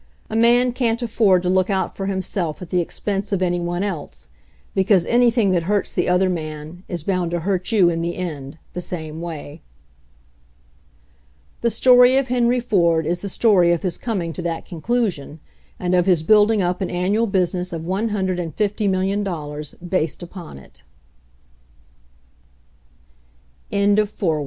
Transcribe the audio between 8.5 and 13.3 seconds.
the same way." The story of Henry Ford is the